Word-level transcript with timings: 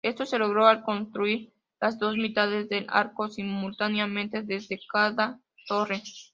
Esto 0.03 0.25
se 0.25 0.39
logró 0.39 0.65
al 0.65 0.81
construir 0.83 1.53
las 1.79 1.99
dos 1.99 2.15
mitades 2.17 2.67
del 2.69 2.87
arco 2.89 3.27
simultáneamente 3.29 4.41
desde 4.41 4.79
cada 4.91 5.39
torre. 5.67 6.01